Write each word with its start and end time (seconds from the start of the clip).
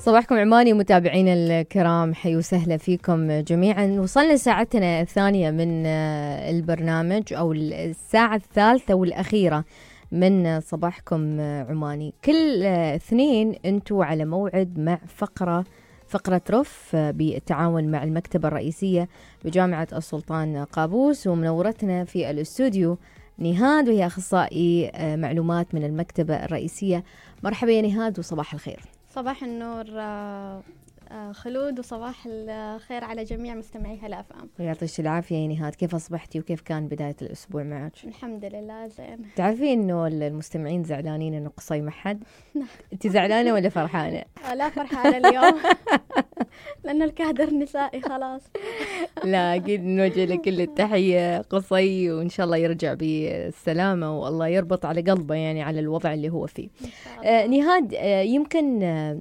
صباحكم 0.00 0.34
عماني 0.34 0.72
متابعينا 0.72 1.32
الكرام 1.32 2.14
حي 2.14 2.36
وسهلا 2.36 2.76
فيكم 2.76 3.40
جميعا. 3.40 3.86
وصلنا 3.86 4.36
ساعتنا 4.36 5.00
الثانية 5.00 5.50
من 5.50 5.86
آه، 5.86 6.50
البرنامج 6.50 7.32
أو 7.32 7.52
الساعة 7.52 8.36
الثالثة 8.36 8.94
والأخيرة 8.94 9.64
من 10.12 10.60
صباحكم 10.60 11.40
عماني. 11.40 12.14
كل 12.24 12.62
آه، 12.62 12.96
اثنين 12.96 13.54
أنتوا 13.64 14.04
على 14.04 14.24
موعد 14.24 14.78
مع 14.78 14.98
فقرة 15.16 15.64
فقرة 16.08 16.42
رف 16.50 16.90
آه، 16.94 17.10
بالتعاون 17.10 17.90
مع 17.90 18.02
المكتبة 18.04 18.48
الرئيسية 18.48 19.08
بجامعة 19.44 19.88
السلطان 19.92 20.64
قابوس. 20.64 21.26
ومنورتنا 21.26 22.04
في 22.04 22.30
الاستوديو 22.30 22.98
نهاد 23.38 23.88
وهي 23.88 24.06
أخصائي 24.06 24.90
معلومات 25.16 25.74
من 25.74 25.84
المكتبة 25.84 26.44
الرئيسية. 26.44 27.04
مرحبا 27.44 27.72
يا 27.72 27.82
نهاد 27.82 28.18
وصباح 28.18 28.54
الخير. 28.54 28.99
صباح 29.10 29.42
النور 29.42 29.84
آه، 29.90 30.62
خلود 31.32 31.78
وصباح 31.78 32.26
الخير 32.26 33.04
على 33.04 33.24
جميع 33.24 33.54
مستمعي 33.54 33.98
هلا 34.02 34.20
اف 34.20 34.32
ام 34.32 34.48
يعطيك 34.58 35.00
العافية 35.00 35.36
يا 35.36 35.48
نهاد. 35.48 35.74
كيف 35.74 35.94
أصبحتي 35.94 36.40
وكيف 36.40 36.60
كان 36.60 36.88
بداية 36.88 37.16
الأسبوع 37.22 37.62
معك؟ 37.62 37.92
الحمد 38.04 38.44
لله 38.44 38.86
زين. 38.86 39.18
تعرفين 39.36 39.80
إنه 39.80 40.06
المستمعين 40.06 40.84
زعلانين 40.84 41.34
إنه 41.34 41.50
قصي 41.56 41.80
ما 41.80 41.90
حد 41.90 42.24
انت 42.92 43.06
زعلانة 43.06 43.52
ولا 43.54 43.68
فرحانة؟ 43.68 44.24
آه، 44.50 44.54
لا 44.54 44.68
فرحانة 44.70 45.16
اليوم. 45.16 45.54
لأنه 46.84 47.04
الكادر 47.04 47.54
نسائي 47.54 48.00
خلاص. 48.00 48.42
لا 49.24 49.54
أكيد 49.56 49.84
نوجه 49.84 50.24
له 50.24 50.36
كل 50.36 50.60
التحية. 50.60 51.38
قصي 51.38 52.10
وإن 52.10 52.28
شاء 52.28 52.46
الله 52.46 52.56
يرجع 52.56 52.94
بالسلامة 52.94 54.18
والله 54.20 54.48
يربط 54.48 54.86
على 54.86 55.00
قلبه 55.00 55.34
يعني 55.34 55.62
على 55.62 55.80
الوضع 55.80 56.14
اللي 56.14 56.28
هو 56.28 56.46
فيه. 56.46 56.68
آه 57.24 57.46
نهاد 57.46 57.94
آه 57.94 58.22
يمكن 58.22 58.82
آه 58.82 59.20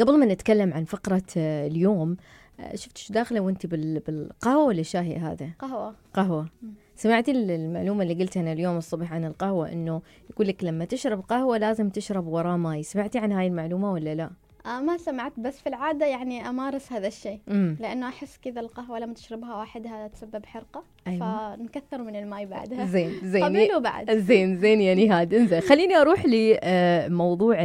قبل 0.00 0.18
ما 0.18 0.26
نتكلم 0.26 0.72
عن 0.72 0.84
فقرة 0.84 1.22
آه، 1.36 1.66
اليوم 1.66 2.16
آه، 2.60 2.76
شفت 2.76 3.12
داخلة 3.12 3.40
وانت 3.40 3.66
بالقهوة 3.66 4.64
ولا 4.64 4.80
الشاي 4.80 5.16
هذا؟ 5.16 5.50
قهوة. 5.58 5.94
قهوة. 6.14 6.48
سمعتي 6.96 7.30
المعلومة 7.30 8.02
اللي 8.02 8.14
قلتها 8.14 8.40
أنا 8.40 8.52
اليوم 8.52 8.76
الصبح 8.76 9.12
عن 9.12 9.24
القهوة 9.24 9.72
إنه 9.72 10.02
يقول 10.30 10.48
لك 10.48 10.64
لما 10.64 10.84
تشرب 10.84 11.20
قهوة 11.20 11.58
لازم 11.58 11.88
تشرب 11.88 12.26
وراه 12.26 12.56
ماي. 12.56 12.82
سمعتي 12.82 13.18
عن 13.18 13.32
هاي 13.32 13.46
المعلومة 13.46 13.92
ولا 13.92 14.14
لا؟ 14.14 14.30
آه 14.66 14.80
ما 14.80 14.96
سمعت 14.96 15.32
بس 15.40 15.60
في 15.60 15.68
العادة 15.68 16.06
يعني 16.06 16.48
أمارس 16.48 16.92
هذا 16.92 17.06
الشيء. 17.06 17.40
لأنه 17.80 18.08
أحس 18.08 18.38
كذا 18.42 18.60
القهوة 18.60 18.98
لما 18.98 19.14
تشربها 19.14 19.56
وحدها 19.56 20.08
تسبب 20.08 20.46
حرقة. 20.46 20.84
أيوة. 21.06 21.56
فنكثر 21.56 22.02
من 22.02 22.16
الماء 22.16 22.44
بعدها. 22.44 22.86
زين 22.86 23.12
زين. 23.22 23.44
قبل 23.44 23.68
وبعد 23.76 24.10
زين 24.28 24.58
زين 24.58 24.80
يا 24.80 24.94
نهاد 24.94 25.34
انزين. 25.34 25.60
خليني 25.60 25.96
أروح 25.96 26.24
لموضوع 26.26 27.56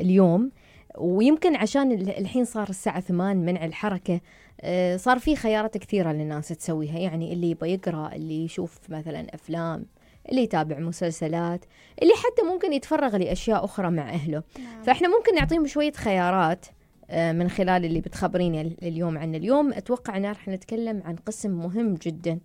اليوم. 0.00 0.50
ويمكن 0.98 1.56
عشان 1.56 1.92
الحين 1.92 2.44
صار 2.44 2.68
الساعة 2.68 3.00
ثمان 3.00 3.36
منع 3.36 3.64
الحركة 3.64 4.20
آه، 4.60 4.96
صار 4.96 5.18
في 5.18 5.36
خيارات 5.36 5.78
كثيرة 5.78 6.12
للناس 6.12 6.48
تسويها. 6.48 6.98
يعني 6.98 7.32
اللي 7.32 7.50
يبغى 7.50 7.72
يقرأ 7.72 8.14
اللي 8.14 8.44
يشوف 8.44 8.78
مثلا 8.90 9.34
أفلام 9.34 9.86
اللي 10.28 10.42
يتابع 10.42 10.78
مسلسلات 10.78 11.64
اللي 12.02 12.14
حتى 12.14 12.42
ممكن 12.42 12.72
يتفرغ 12.72 13.16
لأشياء 13.16 13.64
أخرى 13.64 13.90
مع 13.90 14.10
أهله. 14.10 14.42
نعم. 14.58 14.82
فإحنا 14.82 15.08
ممكن 15.08 15.34
نعطيهم 15.34 15.66
شوية 15.66 15.92
خيارات 15.92 16.66
آه، 17.10 17.32
من 17.32 17.48
خلال 17.48 17.84
اللي 17.84 18.00
بتخبريني 18.00 18.76
اليوم 18.82 19.18
عن 19.18 19.34
اليوم. 19.34 19.72
أتوقع 19.72 20.16
أن 20.16 20.26
راح 20.26 20.48
نتكلم 20.48 21.02
عن 21.04 21.16
قسم 21.16 21.50
مهم 21.50 21.94
جدا 21.94 22.38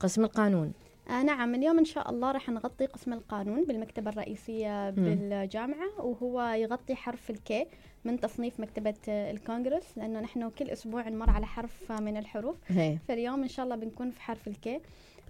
قسم 0.00 0.24
القانون. 0.24 0.72
آه 1.10 1.22
نعم 1.22 1.54
اليوم 1.54 1.78
إن 1.78 1.84
شاء 1.84 2.10
الله 2.10 2.32
راح 2.32 2.48
نغطي 2.48 2.86
قسم 2.86 3.12
القانون 3.12 3.64
بالمكتبة 3.64 4.10
الرئيسية 4.10 4.90
بالجامعة 4.90 5.88
وهو 5.98 6.42
يغطي 6.42 6.94
حرف 6.94 7.30
الكي 7.30 7.66
من 8.04 8.20
تصنيف 8.20 8.60
مكتبة 8.60 8.94
الكونغرس 9.08 9.98
لأنه 9.98 10.20
نحن 10.20 10.48
كل 10.50 10.70
أسبوع 10.70 11.08
نمر 11.08 11.30
على 11.30 11.46
حرف 11.46 11.92
من 11.92 12.16
الحروف 12.16 12.56
هي. 12.68 12.98
فاليوم 13.08 13.42
إن 13.42 13.48
شاء 13.48 13.64
الله 13.64 13.76
بنكون 13.76 14.10
في 14.10 14.20
حرف 14.20 14.48
الكي 14.48 14.80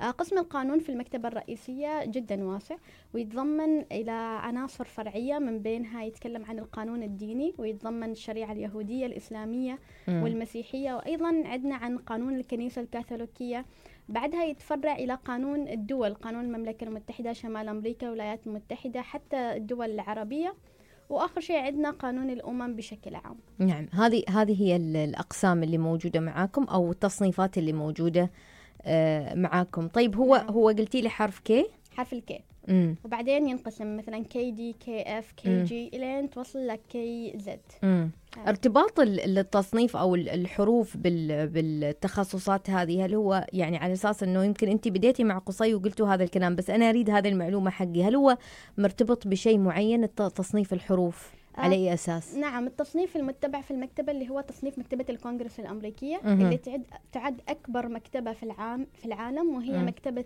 آه، 0.01 0.11
قسم 0.11 0.39
القانون 0.39 0.79
في 0.79 0.89
المكتبة 0.89 1.29
الرئيسية 1.29 2.05
جدا 2.05 2.45
واسع 2.45 2.77
ويتضمن 3.15 3.85
إلى 3.93 4.11
عناصر 4.43 4.85
فرعية 4.85 5.39
من 5.39 5.59
بينها 5.59 6.05
يتكلم 6.05 6.45
عن 6.45 6.59
القانون 6.59 7.03
الديني 7.03 7.55
ويتضمن 7.59 8.11
الشريعة 8.11 8.53
اليهودية 8.53 9.07
الإسلامية 9.07 9.79
م. 10.09 10.23
والمسيحية 10.23 10.95
وأيضا 10.95 11.43
عندنا 11.45 11.75
عن 11.75 11.99
قانون 11.99 12.35
الكنيسة 12.37 12.83
الكاثوليكية 12.83 13.65
بعدها 14.09 14.45
يتفرع 14.45 14.93
إلى 14.97 15.15
قانون 15.15 15.69
الدول 15.69 16.15
قانون 16.15 16.45
المملكة 16.45 16.85
المتحدة 16.85 17.33
شمال 17.33 17.69
أمريكا 17.69 18.07
الولايات 18.07 18.47
المتحدة 18.47 19.03
حتى 19.03 19.37
الدول 19.57 19.91
العربية 19.91 20.55
وآخر 21.09 21.41
شيء 21.41 21.57
عندنا 21.57 21.91
قانون 21.91 22.31
الأمم 22.31 22.77
بشكل 22.77 23.15
عام. 23.15 23.37
نعم 23.59 23.87
هذه 23.93 24.23
هذه 24.29 24.63
هي 24.63 24.77
الأقسام 24.77 25.63
اللي 25.63 25.79
موجودة 25.79 26.21
معاكم 26.21 26.65
أو 26.65 26.91
التصنيفات 26.91 27.59
اللي 27.59 27.73
موجودة 27.73 28.31
آه 28.83 29.35
معاكم. 29.35 29.89
طيب 29.89 30.17
هو 30.17 30.37
نعم. 30.37 30.49
هو 30.49 30.69
قلتي 30.69 31.01
لي 31.01 31.09
حرف 31.09 31.39
كي 31.39 31.67
حرف 31.99 32.13
الكي. 32.13 32.41
وبعدين 33.05 33.49
ينقسم 33.49 33.97
مثلا 33.97 34.25
KD 34.25 34.73
KF 34.73 35.33
KG 35.33 35.91
الين 35.95 36.31
توصل 36.31 36.67
لك 36.67 36.81
KZ. 36.89 37.61
ارتباط 38.47 39.01
التصنيف 39.01 39.97
أو 39.97 40.15
الحروف 40.15 40.97
بالتخصصات 40.97 42.71
هذه 42.71 43.05
هل 43.05 43.15
هو 43.15 43.47
يعني 43.53 43.77
على 43.77 43.93
أساس 43.93 44.23
إنه 44.23 44.45
يمكن 44.45 44.69
انت 44.69 44.89
بديتي 44.89 45.25
مع 45.25 45.39
قصي 45.39 45.75
وقلتوا 45.75 46.09
هذا 46.09 46.25
الكلام 46.25 46.57
بس 46.57 46.71
أنا 46.71 46.89
أريد 46.89 47.11
هذه 47.11 47.29
المعلومة 47.29 47.71
حقي 47.71 48.03
هل 48.03 48.17
هو 48.17 48.37
مرتبط 48.79 49.27
بشيء 49.27 49.59
معين 49.59 50.15
تصنيف 50.15 50.73
الحروف 50.73 51.33
آه 51.59 51.61
على 51.61 51.75
أي 51.75 51.95
أساس؟ 51.95 52.35
نعم 52.35 52.67
التصنيف 52.67 53.17
المتبع 53.17 53.61
في 53.61 53.71
المكتبة 53.71 54.13
اللي 54.13 54.31
هو 54.31 54.41
تصنيف 54.41 54.79
مكتبة 54.79 55.05
الكونغرس 55.11 55.61
الأمريكية 55.61 56.21
مه. 56.25 56.33
اللي 56.33 56.57
تعد 56.57 56.83
تعد 57.13 57.41
أكبر 57.49 57.89
مكتبة 57.89 58.33
في 58.33 58.43
العام 58.43 58.87
في 58.95 59.05
العالم 59.07 59.55
وهي 59.55 59.73
مه. 59.73 59.85
مكتبة 59.85 60.25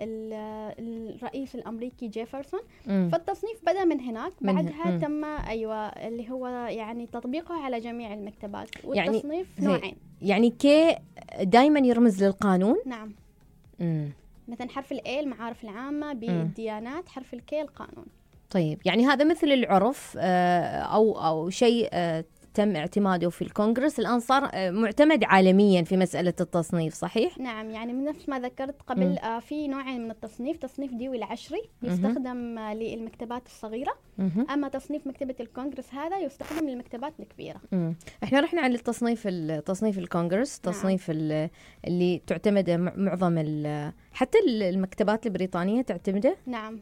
الرئيس 0.00 1.54
الأمريكي 1.54 2.08
جيفرسون. 2.08 2.60
مم. 2.86 3.08
فالتصنيف 3.12 3.64
بدأ 3.66 3.84
من 3.84 4.00
هناك 4.00 4.32
بعدها 4.40 4.90
مم. 4.90 4.98
تم 4.98 5.24
أيوه 5.24 5.86
اللي 5.86 6.30
هو 6.30 6.46
يعني 6.48 7.06
تطبيقه 7.06 7.54
على 7.54 7.80
جميع 7.80 8.14
المكتبات. 8.14 8.68
يعني 8.84 9.10
والتصنيف 9.10 9.58
يعني 9.58 9.68
نوعين. 9.68 9.96
يعني 10.22 10.50
كي 10.50 10.96
دائما 11.40 11.80
يرمز 11.80 12.24
للقانون؟ 12.24 12.76
نعم. 12.86 13.12
مم. 13.80 14.10
مثلا 14.48 14.68
حرف 14.68 14.92
ال 14.92 15.06
A 15.06 15.20
المعارف 15.20 15.64
العامة 15.64 16.12
بالديانات 16.12 17.08
حرف 17.08 17.34
ال 17.34 17.47
K 17.47 17.60
القانون. 17.60 18.06
طيب 18.50 18.78
يعني 18.84 19.06
هذا 19.06 19.24
مثل 19.24 19.46
العرف 19.46 20.16
آه، 20.18 20.78
أو 20.78 21.12
أو 21.26 21.50
شيء 21.50 21.88
آه، 21.92 22.24
تم 22.54 22.76
اعتماده 22.76 23.30
في 23.30 23.42
الكونغرس 23.42 24.00
الآن 24.00 24.20
صار 24.20 24.50
آه، 24.54 24.70
معتمد 24.70 25.24
عالميا 25.24 25.82
في 25.82 25.96
مسألة 25.96 26.34
التصنيف 26.40 26.94
صحيح؟ 26.94 27.38
نعم 27.38 27.70
يعني 27.70 27.92
من 27.92 28.04
نفس 28.04 28.28
ما 28.28 28.40
ذكرت 28.40 28.82
قبل 28.86 29.18
آه 29.18 29.38
في 29.38 29.68
نوعين 29.68 30.04
من 30.04 30.10
التصنيف 30.10 30.56
تصنيف 30.56 30.94
ديوي 30.94 31.16
العشري 31.16 31.62
يستخدم 31.82 32.58
آه 32.58 32.74
للمكتبات 32.74 33.46
الصغيرة 33.46 33.94
مم. 34.18 34.46
أما 34.50 34.68
تصنيف 34.68 35.06
مكتبة 35.06 35.34
الكونغرس 35.40 35.94
هذا 35.94 36.18
يستخدم 36.18 36.68
للمكتبات 36.68 37.12
الكبيرة 37.20 37.60
مم. 37.72 37.94
إحنا 38.24 38.40
رحنا 38.40 38.60
على 38.60 38.74
التصنيف 38.74 39.28
تصنيف 39.66 39.98
الكونغرس 39.98 40.60
نعم. 40.64 40.74
تصنيف 40.74 41.10
نعم. 41.10 41.48
اللي 41.86 42.22
تعتمد 42.26 42.70
معظم 42.96 43.38
حتى 44.12 44.38
المكتبات 44.48 45.26
البريطانية 45.26 45.82
تعتمده؟ 45.82 46.36
نعم 46.46 46.80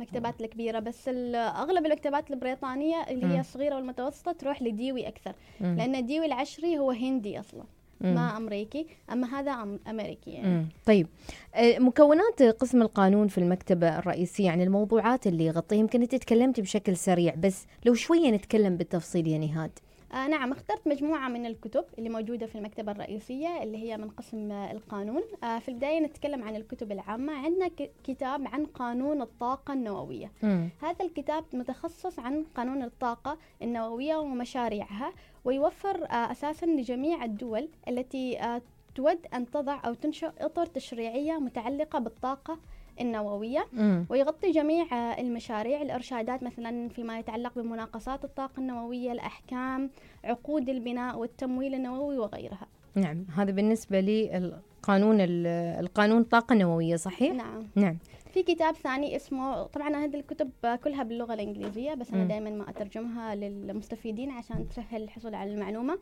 المكتبات 0.00 0.40
الكبيرة 0.40 0.78
بس 0.78 1.08
أغلب 1.34 1.86
المكتبات 1.86 2.30
البريطانية 2.30 2.96
اللي 3.10 3.26
هي 3.26 3.40
الصغيرة 3.40 3.74
والمتوسطة 3.76 4.32
تروح 4.32 4.62
لديوي 4.62 5.08
أكثر 5.08 5.32
مم. 5.60 5.76
لأن 5.78 6.06
ديوي 6.06 6.26
العشري 6.26 6.78
هو 6.78 6.90
هندي 6.90 7.40
أصلا 7.40 7.64
مم. 8.00 8.14
ما 8.14 8.36
أمريكي 8.36 8.86
أما 9.12 9.40
هذا 9.40 9.78
أمريكي 9.88 10.30
يعني. 10.30 10.48
مم. 10.48 10.66
طيب 10.86 11.06
آه، 11.54 11.78
مكونات 11.78 12.42
قسم 12.42 12.82
القانون 12.82 13.28
في 13.28 13.38
المكتبة 13.38 13.98
الرئيسية 13.98 14.44
يعني 14.44 14.64
الموضوعات 14.64 15.26
اللي 15.26 15.46
يغطيها 15.46 15.78
يمكن 15.78 16.02
أنت 16.02 16.14
تكلمتي 16.14 16.62
بشكل 16.62 16.96
سريع 16.96 17.34
بس 17.34 17.66
لو 17.86 17.94
شوية 17.94 18.30
نتكلم 18.30 18.76
بالتفصيل 18.76 19.26
يا 19.26 19.38
نهاد 19.38 19.70
آه 20.12 20.26
نعم 20.28 20.52
اخترت 20.52 20.88
مجموعة 20.88 21.28
من 21.28 21.46
الكتب 21.46 21.84
اللي 21.98 22.08
موجودة 22.08 22.46
في 22.46 22.54
المكتبة 22.58 22.92
الرئيسية 22.92 23.62
اللي 23.62 23.78
هي 23.78 23.96
من 23.96 24.08
قسم 24.10 24.52
آه 24.52 24.72
القانون. 24.72 25.22
آه 25.44 25.58
في 25.58 25.68
البداية 25.68 26.00
نتكلم 26.00 26.42
عن 26.44 26.56
الكتب 26.56 26.92
العامة. 26.92 27.32
عندنا 27.32 27.70
كتاب 28.04 28.48
عن 28.48 28.66
قانون 28.66 29.22
الطاقة 29.22 29.72
النووية. 29.74 30.32
م. 30.42 30.68
هذا 30.82 31.04
الكتاب 31.04 31.44
متخصص 31.52 32.18
عن 32.18 32.44
قانون 32.54 32.82
الطاقة 32.82 33.38
النووية 33.62 34.16
ومشاريعها 34.16 35.12
ويوفر 35.44 36.04
آه 36.04 36.32
أساسا 36.32 36.66
لجميع 36.66 37.24
الدول 37.24 37.68
التي 37.88 38.38
آه 38.40 38.62
تود 38.94 39.18
أن 39.34 39.50
تضع 39.50 39.80
أو 39.86 39.94
تنشئ 39.94 40.30
إطر 40.40 40.66
تشريعية 40.66 41.32
متعلقة 41.38 41.98
بالطاقة 41.98 42.58
النووية. 43.00 43.66
ويغطي 44.08 44.50
جميع 44.50 44.86
المشاريع 45.20 45.82
الإرشادات 45.82 46.42
مثلا 46.42 46.88
فيما 46.88 47.18
يتعلق 47.18 47.54
بمناقصات 47.58 48.24
الطاقة 48.24 48.60
النووية 48.60 49.12
الأحكام 49.12 49.90
عقود 50.24 50.68
البناء 50.68 51.18
والتمويل 51.18 51.74
النووي 51.74 52.18
وغيرها 52.18 52.66
نعم 52.94 53.26
هذا 53.36 53.50
بالنسبة 53.52 54.00
للقانون 54.00 55.16
القانون 55.20 56.20
الطاقة 56.20 56.52
النووية 56.52 56.96
صحيح؟ 56.96 57.34
نعم 57.34 57.66
نعم 57.74 57.98
في 58.32 58.42
كتاب 58.42 58.74
ثاني 58.74 59.16
اسمه 59.16 59.62
طبعا 59.62 59.96
هذه 59.96 60.16
الكتب 60.16 60.50
كلها 60.84 61.02
باللغة 61.02 61.34
الإنجليزية 61.34 61.94
بس 61.94 62.12
مم. 62.12 62.28
دائما 62.28 62.50
ما 62.50 62.70
أترجمها 62.70 63.34
للمستفيدين 63.34 64.30
عشان 64.30 64.68
تسهل 64.68 65.02
الحصول 65.02 65.34
على 65.34 65.54
المعلومة 65.54 65.98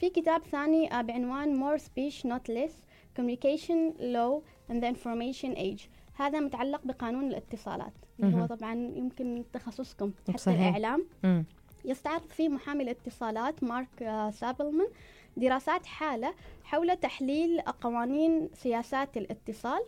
في 0.00 0.10
كتاب 0.10 0.42
ثاني 0.42 0.94
آه، 0.94 1.02
بعنوان 1.02 1.60
More 1.60 1.80
Speech 1.80 2.26
Not 2.26 2.52
Less 2.54 2.72
Communication 3.18 3.92
Law 4.00 4.42
and 4.70 4.82
the 4.82 4.86
Information 4.86 5.56
Age 5.56 5.88
هذا 6.14 6.40
متعلق 6.40 6.80
بقانون 6.84 7.28
الاتصالات 7.28 7.92
اللي 8.20 8.36
هو. 8.42 8.46
طبعا 8.46 8.74
يمكن 8.74 9.44
تخصصكم 9.52 10.12
حتى 10.28 10.38
صحيح. 10.38 10.60
الإعلام 10.60 11.06
مم. 11.24 11.44
يستعرض 11.84 12.28
فيه 12.28 12.48
محامي 12.48 12.82
الاتصالات 12.84 13.64
مارك 13.64 14.02
آه، 14.02 14.30
سابلمان 14.30 14.88
دراسات 15.36 15.86
حالة 15.86 16.34
حول 16.64 16.96
تحليل 16.96 17.60
قوانين 17.60 18.48
سياسات 18.54 19.16
الاتصال 19.16 19.80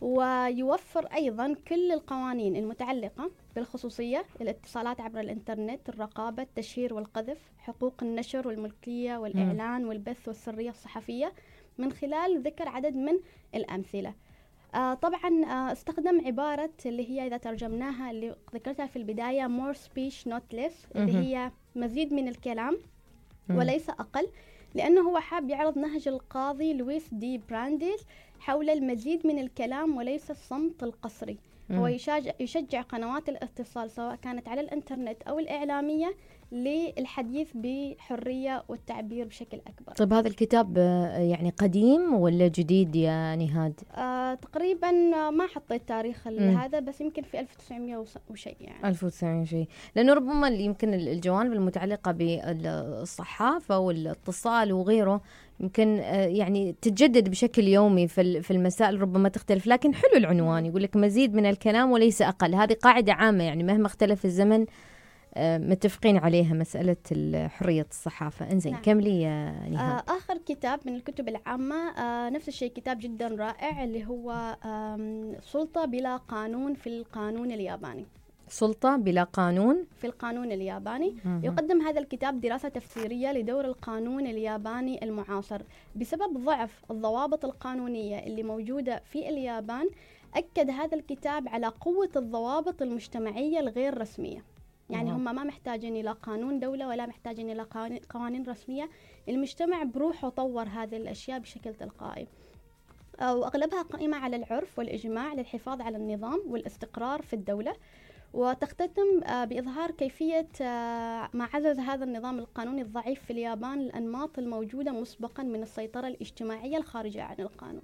ويوفر 0.00 1.06
أيضا 1.06 1.54
كل 1.68 1.92
القوانين 1.92 2.56
المتعلقة 2.56 3.30
بالخصوصية 3.56 4.24
الاتصالات 4.40 5.00
عبر 5.00 5.20
الإنترنت 5.20 5.88
الرقابة 5.88 6.42
التشهير 6.42 6.94
والقذف 6.94 7.38
حقوق 7.58 7.94
النشر 8.02 8.48
والملكية 8.48 9.16
والإعلان 9.16 9.84
والبث 9.86 10.28
والسرية 10.28 10.70
الصحفية 10.70 11.32
من 11.78 11.92
خلال 11.92 12.42
ذكر 12.42 12.68
عدد 12.68 12.94
من 12.96 13.18
الأمثلة 13.54 14.14
آه 14.74 14.94
طبعا 14.94 15.44
آه 15.44 15.72
استخدم 15.72 16.26
عبارة 16.26 16.70
اللي 16.86 17.10
هي 17.10 17.26
إذا 17.26 17.36
ترجمناها 17.36 18.10
اللي 18.10 18.36
ذكرتها 18.54 18.86
في 18.86 18.96
البداية 18.96 19.48
more 19.48 19.74
speech 19.76 20.28
not 20.32 20.56
less 20.56 20.96
اللي. 20.96 21.16
هي 21.16 21.50
مزيد 21.76 22.12
من 22.12 22.28
الكلام. 22.28 22.78
وليس 23.58 23.90
أقل 23.90 24.28
لأنه 24.74 25.00
هو 25.10 25.18
حاب 25.18 25.50
يعرض 25.50 25.78
نهج 25.78 26.08
القاضي 26.08 26.74
لويس 26.74 27.14
دي 27.14 27.40
برانديل 27.48 27.96
حول 28.40 28.70
المزيد 28.70 29.26
من 29.26 29.38
الكلام 29.38 29.96
وليس 29.96 30.30
الصمت 30.30 30.82
القصري. 30.82 31.38
هو 31.72 31.86
يشجع, 31.86 32.32
يشجع 32.40 32.80
قنوات 32.80 33.28
الاتصال 33.28 33.90
سواء 33.90 34.14
كانت 34.16 34.48
على 34.48 34.60
الإنترنت 34.60 35.22
أو 35.22 35.38
الإعلامية 35.38 36.14
للحديث 36.52 37.48
بحرية 37.54 38.64
والتعبير 38.68 39.26
بشكل 39.26 39.56
أكبر 39.66 39.92
طيب 39.92 40.12
هذا 40.12 40.28
الكتاب 40.28 40.74
آه، 40.78 41.18
يعني 41.18 41.50
قديم 41.50 42.14
ولا 42.14 42.48
جديد 42.48 42.96
يا 42.96 43.36
نهاد؟ 43.36 43.80
آه 43.94 44.34
تقريبا 44.34 44.90
ما 45.30 45.46
حطيت 45.46 45.88
تاريخ. 45.88 46.28
هذا 46.28 46.80
بس 46.80 47.00
يمكن 47.00 47.22
في 47.22 47.40
1900 47.40 47.96
وس- 47.96 48.18
وشيء 48.30 48.56
يعني 48.60 48.88
1900 48.88 49.44
شيء 49.44 49.66
لأنه 49.96 50.12
ربما 50.14 50.48
يمكن 50.48 50.94
ال- 50.94 51.08
الجوانب 51.08 51.52
المتعلقة 51.52 52.12
بالصحافة 52.12 53.78
والاتصال 53.78 54.72
وغيره 54.72 55.20
يمكن 55.60 55.98
آه، 55.98 56.26
يعني 56.26 56.74
تتجدد 56.82 57.28
بشكل 57.28 57.62
يومي 57.68 58.08
في 58.08 58.20
ال- 58.20 58.42
في 58.42 58.50
المسائل 58.50 59.00
ربما 59.00 59.28
تختلف 59.28 59.66
لكن 59.66 59.94
حلو 59.94 60.16
العنوان. 60.16 60.66
يقول 60.66 60.82
لك 60.82 60.96
مزيد 60.96 61.34
من 61.34 61.46
الكلام 61.46 61.90
وليس 61.92 62.22
أقل. 62.22 62.54
هذه 62.54 62.72
قاعدة 62.82 63.12
عامة 63.12 63.44
يعني 63.44 63.62
مهما 63.62 63.86
اختلف 63.86 64.24
الزمن 64.24 64.66
آه، 65.36 65.58
متفقين 65.58 66.16
عليها 66.16 66.54
مسألة 66.54 66.96
ال- 67.12 67.50
حريه 67.50 67.86
الصحافة. 67.90 68.50
إنزين 68.52 68.72
نعم. 68.72 68.82
كملي 68.82 69.22
يا 69.22 69.50
نهاد 69.70 70.02
آه 70.08 70.12
آخر 70.16 70.38
كتاب 70.46 70.80
من 70.86 70.94
الكتب 70.94 71.28
العامة 71.28 71.76
آه 71.98 72.30
نفس 72.30 72.48
الشيء 72.48 72.72
كتاب 72.72 72.98
جدا 73.00 73.28
رائع 73.28 73.84
اللي 73.84 74.06
هو 74.06 74.56
سلطة 75.42 75.84
بلا 75.84 76.16
قانون 76.16 76.74
في 76.74 76.86
القانون 76.86 77.52
الياباني. 77.52 78.06
سلطة 78.48 78.96
بلا 78.96 79.22
قانون. 79.24 79.86
في 79.96 80.06
القانون 80.06 80.52
الياباني. 80.52 81.14
يقدم 81.42 81.80
هذا 81.80 82.00
الكتاب 82.00 82.40
دراسة 82.40 82.68
تفسيرية 82.68 83.32
لدور 83.32 83.64
القانون 83.64 84.26
الياباني 84.26 85.04
المعاصر. 85.04 85.62
بسبب 85.96 86.44
ضعف 86.44 86.84
الضوابط 86.90 87.44
القانونية 87.44 88.18
اللي 88.18 88.42
موجودة 88.42 89.02
في 89.04 89.28
اليابان 89.28 89.88
أكد 90.34 90.70
هذا 90.70 90.96
الكتاب 90.96 91.48
على 91.48 91.66
قوة 91.66 92.10
الضوابط 92.16 92.82
المجتمعية 92.82 93.60
الغير 93.60 93.98
رسمية. 94.00 94.44
يعني. 94.90 95.12
هم 95.12 95.24
ما 95.24 95.44
محتاجين 95.44 95.96
إلى 95.96 96.10
قانون 96.12 96.60
دولة 96.60 96.88
ولا 96.88 97.06
محتاجين 97.06 97.50
إلى 97.50 97.62
قوانين- 97.62 98.02
قوانين 98.10 98.44
رسمية. 98.48 98.88
المجتمع 99.28 99.82
بروحه 99.82 100.28
طور 100.28 100.62
هذه 100.68 100.96
الأشياء 100.96 101.38
بشكل 101.38 101.74
تلقائي. 101.74 102.26
آه، 103.20 103.36
وأغلبها 103.36 103.82
قائمة 103.82 104.16
على 104.16 104.36
العرف 104.36 104.78
والإجماع 104.78 105.34
للحفاظ 105.34 105.80
على 105.80 105.96
النظام 105.96 106.40
والاستقرار 106.46 107.22
في 107.22 107.32
الدولة. 107.32 107.74
وتختتم 108.34 109.24
آه، 109.24 109.44
بإظهار 109.44 109.90
كيفية 109.90 110.48
آه، 110.60 111.28
ما 111.32 111.48
عزز 111.54 111.78
هذا 111.78 112.04
النظام 112.04 112.38
القانوني 112.38 112.82
الضعيف 112.82 113.24
في 113.24 113.32
اليابان 113.32 113.80
الأنماط 113.80 114.38
الموجودة 114.38 114.92
مسبقا 114.92 115.42
من 115.42 115.62
السيطرة 115.62 116.06
الاجتماعية 116.06 116.76
الخارجة 116.76 117.22
عن 117.22 117.36
القانون. 117.38 117.82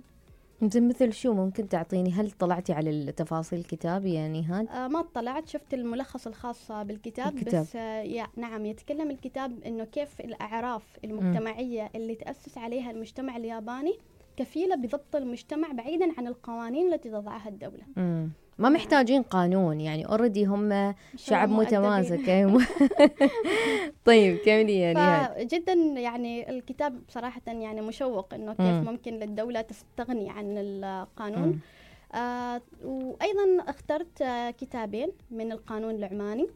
زين 0.62 0.88
مثل 0.88 1.12
شو 1.12 1.32
ممكن 1.34 1.68
تعطيني؟ 1.68 2.10
هل 2.12 2.30
طلعتي 2.30 2.72
على 2.72 2.90
التفاصيل 2.90 3.58
الكتاب 3.58 4.06
يا 4.06 4.28
نهاد؟ 4.28 4.68
آه، 4.68 4.88
ما 4.88 5.00
اطلعت. 5.00 5.48
شفت 5.48 5.74
الملخص 5.74 6.26
الخاص 6.26 6.72
بالكتاب 6.72 7.36
الكتاب. 7.36 7.62
بس 7.62 7.76
آه، 7.76 8.26
نعم 8.36 8.66
يتكلم 8.66 9.10
الكتاب 9.10 9.64
إنه 9.64 9.84
كيف 9.84 10.20
الأعراف 10.20 10.98
المجتمعية 11.04 11.90
اللي 11.94 12.14
تأسس 12.14 12.58
عليها 12.58 12.90
المجتمع 12.90 13.36
الياباني 13.36 13.92
كفيلة 14.36 14.76
بضبط 14.76 15.16
المجتمع 15.16 15.72
بعيدا 15.72 16.08
عن 16.18 16.26
القوانين 16.26 16.92
التي 16.92 17.10
تضعها 17.10 17.48
الدولة. 17.48 17.82
مم. 17.96 18.30
ما 18.60 18.68
محتاجين 18.68 19.22
قانون 19.22 19.80
يعني 19.80 20.06
اوريدي 20.06 20.44
هم 20.44 20.94
شعب. 21.16 21.50
متماسك. 21.50 22.28
طيب 24.04 24.36
كملي 24.36 24.80
يا 24.80 24.92
نهاد 24.92 25.48
فجدا 25.48 25.72
يعني 25.96 26.50
الكتاب 26.50 27.02
صراحة 27.08 27.40
يعني 27.46 27.80
مشوق 27.80 28.34
إنه 28.34 28.52
كيف 28.52 28.60
مم. 28.66 28.84
ممكن 28.84 29.12
للدولة 29.12 29.60
تستغني 29.60 30.30
عن 30.30 30.54
القانون. 30.58 31.60
آه 32.14 32.62
وأيضا 32.84 33.64
اخترت 33.68 34.22
آه 34.22 34.50
كتابين 34.50 35.08
من 35.30 35.52
القانون 35.52 35.94
العماني. 35.94 36.46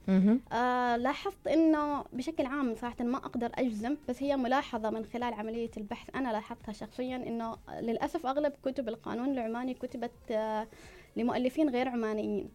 آه 0.52 0.96
لاحظت 0.96 1.46
إنه 1.46 2.04
بشكل 2.12 2.46
عام 2.46 2.74
صراحة 2.74 3.04
ما 3.04 3.16
أقدر 3.16 3.50
أجزم 3.54 3.96
بس 4.08 4.22
هي 4.22 4.36
ملاحظة 4.36 4.90
من 4.90 5.04
خلال 5.04 5.34
عملية 5.34 5.70
البحث 5.76 6.08
أنا 6.14 6.32
لاحظتها 6.32 6.72
شخصيا 6.72 7.16
إنه 7.16 7.56
للأسف 7.80 8.26
أغلب 8.26 8.52
كتب 8.64 8.88
القانون 8.88 9.28
العماني 9.32 9.74
كتبت 9.74 10.12
آه 10.30 10.66
لمؤلفين 11.16 11.68
غير 11.68 11.88
عمانيين. 11.88 12.48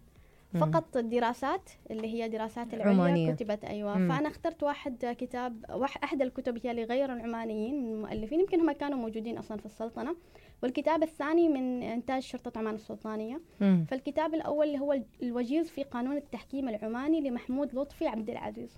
فقط 0.60 0.98
الدراسات 0.98 1.70
اللي 1.92 2.08
هي 2.08 2.30
دراسات 2.30 2.74
العليا. 2.74 3.34
كتبت 3.34 3.66
أيوه 3.66 3.98
مم. 3.98 4.10
فأنا 4.10 4.28
اخترت 4.28 4.64
واحد 4.64 5.16
كتاب 5.20 5.66
واحد 5.74 6.04
أحد 6.04 6.22
الكتب 6.22 6.66
هي 6.66 6.74
لغير 6.74 7.14
العمانيين 7.14 7.84
من 7.84 7.92
المؤلفين 7.92 8.40
يمكن 8.40 8.60
هم 8.60 8.72
كانوا 8.72 8.98
موجودين 8.98 9.38
أصلا 9.38 9.58
في 9.58 9.66
السلطنة 9.66 10.16
والكتاب 10.64 11.04
الثاني 11.04 11.50
من 11.50 11.84
إنتاج 11.84 12.22
شرطة 12.22 12.60
عمان 12.60 12.76
السلطانية 12.76 13.42
مم. 13.62 13.86
فالكتاب 13.90 14.34
الأول 14.34 14.68
اللي 14.68 14.80
هو 14.80 15.00
الوجيز 15.24 15.70
في 15.70 15.84
قانون 15.84 16.18
التحكيم 16.18 16.70
العماني 16.70 17.22
لمحمود 17.22 17.76
لطفي 17.76 18.08
عبد 18.08 18.30
العزيز. 18.30 18.78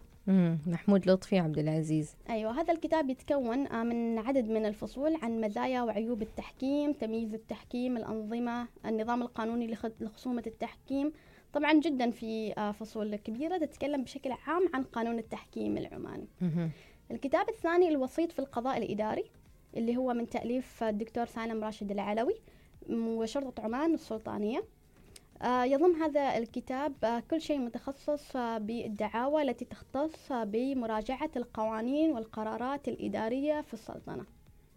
محمود 0.67 1.09
لطفي 1.09 1.39
عبد 1.39 1.57
العزيز. 1.59 2.15
أيوة 2.29 2.61
هذا 2.61 2.73
الكتاب 2.73 3.09
يتكون 3.09 3.67
آه، 3.67 3.83
من 3.83 4.17
عدد 4.17 4.49
من 4.49 4.65
الفصول 4.65 5.15
عن 5.23 5.41
مزايا 5.41 5.81
وعيوب 5.81 6.21
التحكيم 6.21 6.93
تمييز 6.93 7.33
التحكيم 7.33 7.97
الأنظمة 7.97 8.67
النظام 8.85 9.21
القانوني 9.21 9.67
لخ- 9.75 10.01
لخصومة 10.01 10.43
التحكيم. 10.47 11.13
طبعا 11.53 11.73
جدا 11.73 12.11
في 12.11 12.53
آه، 12.57 12.71
فصول 12.71 13.15
كبيرة 13.15 13.57
تتكلم 13.57 14.03
بشكل 14.03 14.31
عام 14.31 14.69
عن 14.73 14.83
قانون 14.83 15.19
التحكيم 15.19 15.77
العماني. 15.77 16.27
الكتاب 17.11 17.49
الثاني 17.49 17.89
الوسيط 17.89 18.31
في 18.31 18.39
القضاء 18.39 18.77
الإداري 18.77 19.23
اللي 19.77 19.97
هو 19.97 20.13
من 20.13 20.29
تأليف 20.29 20.83
الدكتور 20.83 21.25
سالم 21.25 21.63
راشد 21.63 21.91
العلوي 21.91 22.35
وشرطة 22.89 23.63
عمان 23.63 23.93
السلطانية. 23.93 24.57
آه، 24.59 24.63
يضم 25.45 25.95
هذا 26.03 26.37
الكتاب 26.37 26.93
آه، 27.03 27.19
كل 27.31 27.41
شيء 27.41 27.57
متخصص 27.59 28.35
آه، 28.35 28.57
بالدعاوى 28.57 29.41
التي 29.41 29.65
تختص 29.65 30.31
آه، 30.31 30.43
بمراجعة 30.43 31.29
القوانين 31.35 32.11
والقرارات 32.11 32.87
الإدارية 32.87 33.61
في 33.61 33.73
السلطنة. 33.73 34.25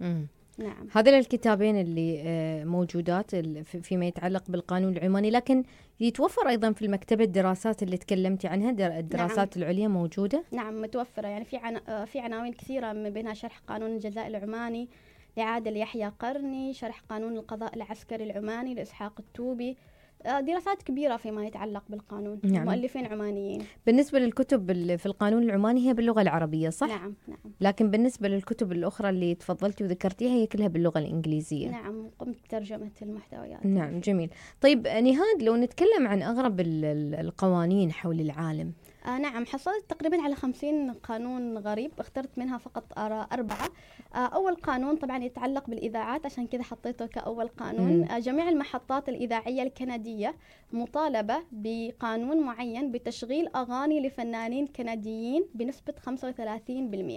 مم. 0.01 0.27
نعم. 0.59 0.89
هذول 0.93 1.15
الكتابين 1.15 1.81
اللي 1.81 2.23
آه، 2.27 2.65
موجودات 2.65 3.37
فيما 3.83 4.07
يتعلق 4.07 4.51
بالقانون 4.51 4.97
العماني. 4.97 5.31
لكن 5.31 5.65
يتوفر 6.01 6.49
أيضا 6.49 6.73
في 6.73 6.83
المكتبة 6.85 7.25
الدراسات 7.25 7.83
اللي 7.83 7.97
تكلمتي 7.97 8.49
عنها 8.49 8.71
در- 8.73 8.99
الدراسات 8.99 9.57
العليا 9.57 9.89
موجودة؟ 9.89 10.45
نعم 10.53 10.83
متوفرة. 10.83 11.27
يعني 11.29 11.45
في 11.45 11.57
عنا 11.57 11.81
آه، 11.89 12.05
في 12.05 12.19
عناوين 12.19 12.53
كثيرة 12.53 12.93
من 12.93 13.11
بينها 13.11 13.35
شرح 13.35 13.59
قانون 13.59 13.91
الجزاء 13.91 14.27
العماني 14.27 14.89
لعادل 15.37 15.77
يحيى 15.77 16.13
قرني 16.19 16.73
شرح 16.75 17.01
قانون 17.11 17.37
القضاء 17.37 17.75
العسكري 17.77 18.25
العماني 18.25 18.75
لإسحاق 18.75 19.13
التوبي 19.19 19.71
آه، 19.71 19.94
دراسات 20.27 20.83
كبيرة 20.83 21.17
فيما 21.17 21.47
يتعلق 21.47 21.83
بالقانون 21.89 22.41
نعم. 22.45 22.65
مؤلفين 22.65 23.07
عمانيين. 23.07 23.63
بالنسبة 23.87 24.19
للكتب 24.19 24.73
في 24.97 25.07
القانون 25.07 25.43
العماني 25.43 25.89
هي 25.89 25.95
باللغة 25.95 26.23
العربية 26.23 26.69
صح؟ 26.71 26.89
نعم 26.89 27.15
نعم. 27.29 27.39
لكن 27.61 27.91
بالنسبة 27.91 28.29
للكتب 28.29 28.73
الأخرى 28.73 29.09
اللي 29.09 29.35
تفضلتي 29.35 29.85
وذكرتيها 29.85 30.31
هي 30.31 30.47
كلها 30.47 30.69
باللغة 30.69 30.99
الإنجليزية. 30.99 31.69
نعم 31.71 32.11
قمت 32.19 32.37
بترجمة 32.45 32.91
المحتويات. 33.03 33.67
نعم 33.67 34.01
جميل. 34.01 34.31
طيب 34.61 34.87
نهاد 34.87 35.43
لو 35.43 35.57
نتكلم 35.57 36.07
عن 36.07 36.23
أغرب 36.23 36.61
ال- 36.61 36.85
ال- 36.85 37.15
القوانين 37.15 37.93
حول 37.93 38.21
العالم. 38.21 38.73
آه 39.07 39.19
نعم 39.19 39.47
حصلت 39.47 39.85
تقريبا 39.91 40.23
على 40.23 40.35
خمسين 40.35 40.93
قانون 40.93 41.59
غريب 41.59 41.93
اخترت 41.99 42.39
منها 42.39 42.59
فقط 42.59 42.99
أربعة. 43.33 43.69
آه 44.15 44.19
أول 44.19 44.55
قانون 44.55 44.97
طبعا 44.97 45.25
يتعلق 45.25 45.71
بالإذاعات 45.71 46.27
عشان 46.27 46.47
كذا 46.47 46.63
حطيته 46.63 47.07
كأول 47.07 47.49
قانون. 47.49 48.05
آه 48.11 48.19
جميع 48.19 48.49
المحطات 48.49 49.09
الإذاعية 49.09 49.63
الكندية 49.63 50.35
مطالبة 50.73 51.37
بقانون 51.53 52.41
معين 52.41 52.93
بتشغيل 52.93 53.49
أغاني 53.49 54.07
لفنانين 54.07 54.67
كنديين 54.67 55.45
بنسبة 55.55 55.95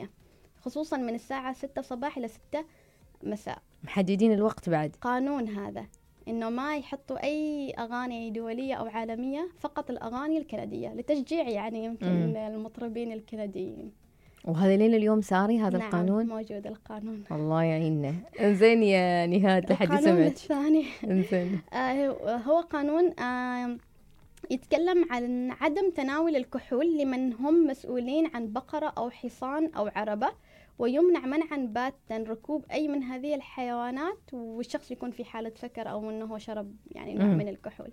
35% 0.03 0.07
خصوصا 0.61 0.97
من 0.97 1.15
الساعة 1.15 1.53
6 1.53 1.81
صباح 1.81 2.17
إلى 2.17 2.27
6 2.27 2.65
مساء. 3.23 3.61
محددين 3.83 4.33
الوقت 4.33 4.69
بعد. 4.69 4.95
قانون 5.01 5.47
هذا. 5.47 5.85
إنه 6.27 6.49
ما 6.49 6.77
يحطوا 6.77 7.23
أي 7.23 7.71
أغاني 7.79 8.29
دولية 8.29 8.73
أو 8.73 8.85
عالمية 8.85 9.49
فقط 9.59 9.89
الأغاني 9.89 10.37
الكندية 10.37 10.93
لتشجيع 10.93 11.49
يعني 11.49 11.85
يمكن 11.85 12.07
مم. 12.07 12.37
المطربين 12.37 13.11
الكنديين. 13.11 13.91
وهذا 14.45 14.77
لين 14.77 14.93
اليوم 14.93 15.21
ساري 15.21 15.59
هذا 15.59 15.77
نعم 15.77 15.87
القانون؟ 15.87 16.25
موجود 16.27 16.67
القانون. 16.67 17.23
الله 17.31 17.63
يعيننا. 17.63 18.13
انزين 18.41 18.83
يا 18.83 19.25
نهاد 19.25 19.71
لحد 19.71 19.87
سمعت 19.87 19.99
القانون 20.01 20.27
الثاني. 20.27 20.85
انزين. 21.03 21.61
آه 21.73 22.37
هو 22.37 22.59
قانون 22.59 23.19
آه 23.19 23.77
يتكلم 24.51 25.05
عن 25.11 25.51
عدم 25.51 25.89
تناول 25.95 26.35
الكحول 26.35 26.97
لمن 26.97 27.33
هم 27.33 27.67
مسؤولين 27.67 28.27
عن 28.35 28.53
بقرة 28.53 28.93
أو 28.97 29.09
حصان 29.09 29.71
أو 29.77 29.89
عربة. 29.95 30.29
ويمنع 30.79 31.25
منعا 31.25 31.57
باتا 31.57 32.17
ركوب 32.17 32.65
أي 32.71 32.87
من 32.87 33.03
هذه 33.03 33.35
الحيوانات 33.35 34.33
والشخص 34.33 34.91
يكون 34.91 35.11
في 35.11 35.25
حالة 35.25 35.51
سكر 35.55 35.89
أو 35.91 36.09
أنه 36.09 36.37
شرب 36.37 36.75
يعني 36.91 37.13
نوع 37.13 37.27
من 37.27 37.47
الكحول. 37.47 37.91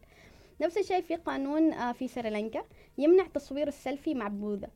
نفس 0.61 0.79
الشيء 0.79 1.01
في 1.01 1.17
قانون 1.17 1.73
آه، 1.73 1.93
في 1.93 2.09
سريلانكا 2.09 2.63
يمنع 2.99 3.27
تصوير 3.27 3.69
السيلفي 3.69 4.15
مع 4.15 4.29
بوذا. 4.29 4.69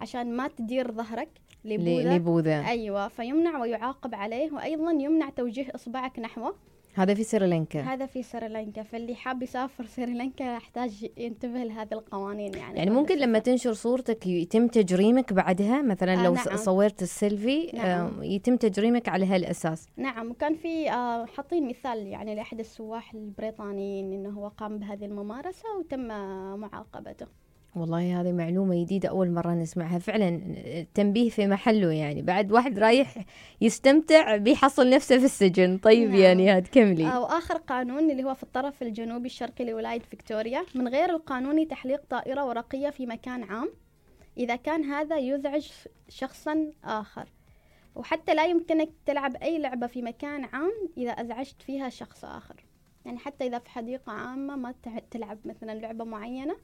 عشان 0.00 0.36
ما 0.36 0.48
تدير 0.48 0.92
ظهرك 0.92 1.28
لبوذا. 1.64 2.16
لبوذا. 2.16 2.68
أيوة 2.68 3.08
فيمنع 3.08 3.60
ويعاقب 3.60 4.14
عليه 4.14 4.52
وأيضا 4.52 4.90
يمنع 4.90 5.30
توجيه 5.30 5.74
إصبعك 5.74 6.18
نحوه. 6.18 6.56
هذا 6.96 7.14
في 7.14 7.24
سريلانكا 7.24 7.80
هذا 7.80 8.06
في 8.06 8.22
سريلانكا 8.22 8.82
فاللي 8.82 9.14
حاب 9.14 9.42
يسافر 9.42 9.84
سريلانكا 9.84 10.44
يحتاج 10.44 11.10
ينتبه 11.16 11.64
لهذه 11.64 11.92
القوانين 11.92 12.54
يعني 12.54 12.78
يعني 12.78 12.90
ممكن 12.90 13.18
لما 13.18 13.38
تنشر 13.38 13.72
صورتك 13.72 14.26
يتم 14.26 14.68
تجريمك 14.68 15.32
بعدها 15.32 15.82
مثلا 15.82 16.12
آه 16.14 16.24
لو 16.24 16.34
نعم. 16.34 16.56
صورت 16.56 17.02
السيلفي 17.02 17.70
نعم. 17.74 18.20
آه 18.20 18.24
يتم 18.24 18.56
تجريمك 18.56 19.08
على 19.08 19.26
هالأساس 19.26 19.88
نعم 19.96 20.30
وكان 20.30 20.54
في 20.54 20.90
آه 20.90 21.26
حاطين 21.26 21.68
مثال 21.68 22.06
يعني 22.06 22.34
لأحد 22.34 22.60
السواح 22.60 23.14
البريطانيين 23.14 24.12
إنه 24.12 24.30
هو 24.30 24.48
قام 24.48 24.78
بهذه 24.78 25.04
الممارسة 25.04 25.78
وتم 25.78 26.08
معاقبته 26.60 27.26
والله 27.76 28.20
هذه 28.20 28.32
معلومة 28.32 28.82
جديدة 28.82 29.08
أول 29.08 29.30
مرة 29.30 29.54
نسمعها. 29.54 29.98
فعلا 29.98 30.40
تنبيه 30.94 31.30
في 31.30 31.46
محله 31.46 31.92
يعني. 31.92 32.22
بعد 32.22 32.52
واحد 32.52 32.78
رايح 32.78 33.24
يستمتع 33.60 34.36
بيحصل 34.36 34.90
نفسه 34.90 35.18
في 35.18 35.24
السجن. 35.24 35.78
طيب 35.78 36.10
نعم. 36.10 36.20
يعني 36.20 36.50
هاد 36.50 36.66
كملي 36.66 37.04
وآخر 37.04 37.56
قانون 37.56 38.10
اللي 38.10 38.24
هو 38.24 38.34
في 38.34 38.42
الطرف 38.42 38.82
الجنوبي 38.82 39.26
الشرقي 39.26 39.64
لولاية 39.64 40.00
فيكتوريا. 40.00 40.64
من 40.74 40.88
غير 40.88 41.10
القانوني 41.10 41.64
تحليق 41.64 42.02
طائرة 42.10 42.44
ورقية 42.44 42.90
في 42.90 43.06
مكان 43.06 43.42
عام. 43.42 43.70
إذا 44.38 44.56
كان 44.56 44.84
هذا 44.84 45.18
يزعج 45.18 45.70
شخصا 46.08 46.70
آخر. 46.84 47.28
وحتى 47.94 48.34
لا 48.34 48.46
يمكنك 48.46 48.88
تلعب 49.06 49.36
أي 49.36 49.58
لعبة 49.58 49.86
في 49.86 50.02
مكان 50.02 50.44
عام 50.44 50.88
إذا 50.96 51.10
أزعجت 51.10 51.62
فيها 51.62 51.88
شخص 51.88 52.24
آخر. 52.24 52.54
يعني 53.04 53.18
حتى 53.18 53.46
إذا 53.46 53.58
في 53.58 53.70
حديقة 53.70 54.12
عامة 54.12 54.56
ما 54.56 54.74
تلعب 55.10 55.38
مثلا 55.44 55.78
لعبة 55.78 56.04
معينة. 56.04 56.56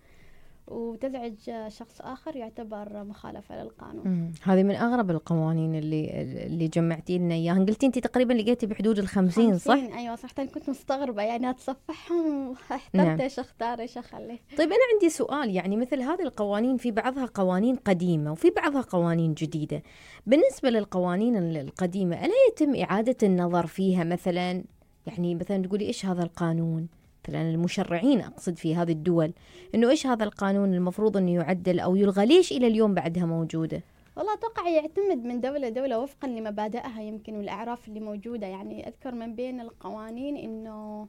وتزعج 0.67 1.69
شخص 1.69 2.01
آخر 2.01 2.37
يعتبر 2.37 3.05
مخالفة 3.05 3.63
للقانون 3.63 4.33
هذه 4.43 4.63
من 4.63 4.75
أغرب 4.75 5.11
القوانين 5.11 5.75
اللي 5.75 6.23
اللي 6.47 6.69
جمعتي 6.69 7.19
لنا 7.19 7.35
إياها. 7.35 7.59
قلتي 7.59 7.87
أنت 7.87 7.99
تقريبا 7.99 8.33
لقيتي 8.33 8.67
بحدود 8.67 8.99
الخمسين 8.99 9.59
صح؟ 9.59 9.75
أيوة 9.75 10.17
صح. 10.17 10.33
كنت 10.33 10.71
مستغربة 10.71 11.23
يعني 11.23 11.51
أتصفحهم. 11.51 12.49
واحترت 12.71 12.97
نعم. 12.97 13.21
إيش 13.21 13.39
أختار 13.39 13.81
إيش 13.81 13.99
أخلي 13.99 14.39
طيب 14.59 14.69
أنا 14.69 14.83
عندي 14.93 15.11
سؤال. 15.11 15.51
يعني 15.51 15.77
مثل 15.77 16.01
هذه 16.01 16.23
القوانين 16.23 16.77
في 16.77 16.91
بعضها 16.91 17.27
قوانين 17.35 17.77
قديمة 17.77 18.33
وفي 18.33 18.51
بعضها 18.51 18.81
قوانين 18.81 19.35
جديدة. 19.35 19.83
بالنسبة 20.27 20.71
للقوانين 20.71 21.37
القديمة 21.37 22.25
ألا 22.25 22.35
يتم 22.49 22.75
إعادة 22.75 23.17
النظر 23.23 23.67
فيها 23.67 24.05
مثلا؟ 24.05 24.65
يعني 25.07 25.35
مثلا 25.35 25.63
تقولي 25.63 25.87
إيش 25.87 26.07
هذا 26.07 26.23
القانون؟ 26.23 26.89
مثلا 27.29 27.51
المشرعين 27.51 28.21
أقصد 28.21 28.57
في 28.57 28.77
هذه 28.77 28.93
الدول 28.93 29.33
أنه 29.75 29.91
إيش 29.91 30.07
هذا 30.07 30.25
القانون 30.25 30.75
المفروض 30.75 31.17
أنه 31.17 31.31
يعدل 31.31 31.81
أو 31.81 31.97
يلغى؟ 31.97 32.27
ليش 32.27 32.53
إلى 32.53 32.67
اليوم 32.67 32.95
بعدها 32.95 33.27
موجودة؟ 33.27 33.83
والله 34.17 34.35
أتوقع 34.35 34.69
يعتمد 34.69 35.25
من 35.25 35.41
دولة 35.41 35.69
لدولة 35.69 35.99
وفقا 35.99 36.29
لمبادئها 36.29 37.03
يمكن 37.03 37.37
والأعراف 37.37 37.89
اللي 37.89 38.01
موجودة. 38.01 38.47
يعني 38.47 38.89
أذكر 38.89 39.15
من 39.15 39.35
بين 39.35 39.61
القوانين 39.61 40.37
أنه 40.37 41.09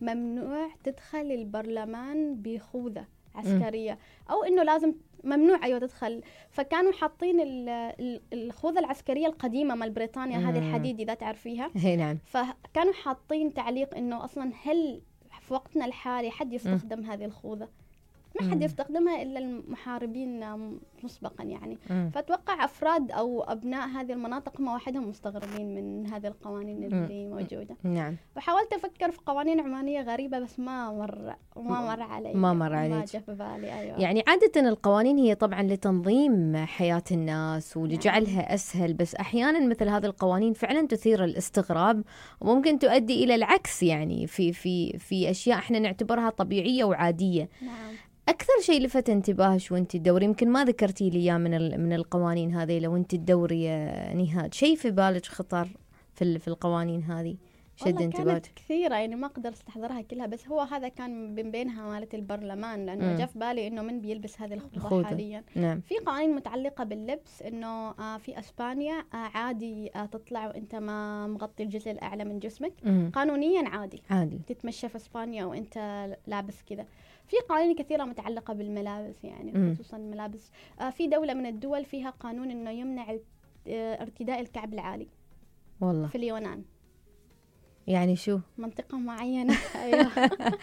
ممنوع 0.00 0.68
تدخل 0.84 1.32
البرلمان 1.32 2.34
بخوذة 2.34 3.04
عسكرية 3.34 3.98
أو 4.30 4.44
أنه 4.44 4.62
لازم 4.62 4.94
ممنوع 5.24 5.64
أيوة 5.64 5.78
تدخل. 5.78 6.22
فكانوا 6.50 6.92
حاطين 6.92 7.36
الخوذة 8.32 8.78
العسكرية 8.78 9.26
القديمة 9.26 9.74
مال 9.74 9.90
بريطانيا 9.90 10.38
هذه 10.38 10.58
الحديد 10.58 11.00
إذا 11.00 11.14
تعرفيها. 11.14 11.70
نعم. 11.96 12.18
فكانوا 12.24 12.92
حاطين 12.92 13.54
تعليق 13.54 13.96
أنه 13.96 14.24
أصلا 14.24 14.52
هل 14.62 15.00
في 15.42 15.54
وقتنا 15.54 15.84
الحالي 15.84 16.30
حد 16.30 16.52
يستخدم 16.52 17.00
م. 17.00 17.04
هذه 17.04 17.24
الخوذة 17.24 17.68
ما 18.40 18.50
حد 18.50 18.62
يستخدمها 18.62 19.22
إلا 19.22 19.38
المحاربين 19.38 20.44
مسبقا 21.02 21.44
يعني 21.44 21.78
مم. 21.90 22.10
فأتوقع 22.14 22.64
أفراد 22.64 23.10
أو 23.10 23.42
أبناء 23.42 23.88
هذه 23.88 24.12
المناطق 24.12 24.60
هم 24.60 24.68
وحدهم 24.68 25.08
مستغربين 25.08 25.74
من 25.74 26.06
هذه 26.06 26.26
القوانين 26.26 26.84
اللي 26.84 27.26
مم. 27.26 27.30
موجودة 27.30 27.76
نعم 27.82 28.16
وحاولت 28.36 28.72
أفكر 28.72 29.10
في 29.10 29.18
قوانين 29.26 29.60
عمانية 29.60 30.00
غريبة 30.00 30.38
بس 30.38 30.58
ما 30.60 30.92
مر 30.92 31.34
ما 31.56 31.80
مر 31.80 32.02
علي 32.02 32.34
ما 32.34 32.52
مر 32.52 32.74
علي 32.74 32.88
ما 32.88 33.04
جاء 33.04 33.22
في 33.22 33.34
بالي 33.34 33.80
أيوة. 33.80 34.00
يعني 34.00 34.24
عادة 34.26 34.68
القوانين 34.68 35.18
هي 35.18 35.34
طبعا 35.34 35.62
لتنظيم 35.62 36.56
حياة 36.56 37.04
الناس 37.10 37.76
ولجعلها 37.76 38.42
نعم. 38.42 38.52
أسهل 38.52 38.94
بس 38.94 39.14
أحيانا 39.14 39.66
مثل 39.66 39.88
هذه 39.88 40.06
القوانين 40.06 40.52
فعلا 40.52 40.86
تثير 40.86 41.24
الاستغراب 41.24 42.02
وممكن 42.40 42.78
تؤدي 42.78 43.24
إلى 43.24 43.34
العكس 43.34 43.82
يعني 43.82 44.26
في 44.26 44.52
في 44.52 44.98
في 44.98 45.30
أشياء 45.30 45.58
إحنا 45.58 45.78
نعتبرها 45.78 46.30
طبيعية 46.30 46.84
وعادية 46.84 47.48
نعم. 47.62 47.94
أكثر 48.28 48.52
شيء 48.60 48.80
لفت 48.82 49.10
انتباهك 49.10 49.60
وأنت 49.70 49.96
تدوري 49.96 50.24
يمكن 50.24 50.48
ما 50.48 50.64
ذكرتي 50.64 51.10
لي 51.10 51.18
إياه 51.18 51.38
من 51.38 51.80
من 51.80 51.92
القوانين 51.92 52.54
هذه 52.54 52.78
لو 52.78 52.96
أنت 52.96 53.14
تدوري 53.14 53.62
يا 53.62 54.14
نهاد. 54.14 54.54
شيء 54.54 54.76
في 54.76 54.90
بالك 54.90 55.26
خطر 55.26 55.68
في 56.14 56.38
في 56.38 56.48
القوانين 56.48 57.02
هذه؟ 57.02 57.36
شد 57.76 58.02
انتباهك. 58.02 58.52
كثيرة 58.56 58.94
يعني 58.94 59.16
ما 59.16 59.26
أقدر 59.26 59.52
أستحضرها 59.52 60.00
كلها 60.00 60.26
بس 60.26 60.48
هو 60.48 60.60
هذا 60.60 60.88
كان 60.88 61.34
من 61.34 61.50
بينها 61.50 61.88
مالة 61.90 62.08
البرلمان 62.14 62.86
لأنه 62.86 63.16
جاء 63.16 63.26
في 63.26 63.38
بالي 63.38 63.66
إنه 63.66 63.82
من 63.82 64.00
بيلبس 64.00 64.40
هذه 64.40 64.60
الخوذة. 64.76 65.04
حاليا. 65.06 65.44
نعم. 65.56 65.80
في 65.80 65.94
قوانين 65.98 66.34
متعلقة 66.34 66.84
باللبس 66.84 67.42
إنه 67.42 67.66
آه 67.90 68.16
في 68.18 68.38
إسبانيا 68.38 68.94
آه 69.14 69.16
عادي 69.16 69.90
آه 69.96 70.06
تطلع 70.06 70.46
وأنت 70.46 70.74
ما 70.74 71.26
مغطي 71.26 71.62
الجزء 71.62 71.90
الأعلى 71.90 72.24
من 72.24 72.38
جسمك. 72.38 72.72
مم. 72.84 73.10
قانونيا 73.14 73.68
عادي. 73.68 74.02
عادي. 74.10 74.40
تتمشى 74.46 74.88
في 74.88 74.96
إسبانيا 74.96 75.44
وأنت 75.44 75.78
لابس 76.26 76.62
كذا. 76.62 76.86
في 77.32 77.38
قوانين 77.48 77.74
كثيرة 77.74 78.04
متعلقة 78.04 78.54
بالملابس 78.54 79.24
يعني 79.24 79.74
خصوصا 79.74 79.96
الملابس 79.96 80.50
آه 80.80 80.90
في 80.90 81.06
دولة 81.06 81.34
من 81.34 81.46
الدول 81.46 81.84
فيها 81.84 82.10
قانون 82.10 82.50
إنه 82.50 82.70
يمنع 82.70 83.16
آه، 83.68 84.02
ارتداء 84.02 84.40
الكعب 84.40 84.74
العالي. 84.74 85.08
والله. 85.80 86.08
في 86.08 86.14
اليونان. 86.14 86.64
يعني 87.86 88.16
شو؟ 88.16 88.38
منطقة 88.58 88.98
معينة. 88.98 89.56
أيوة. 89.84 90.10